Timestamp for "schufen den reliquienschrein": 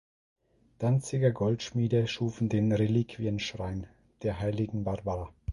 2.07-3.85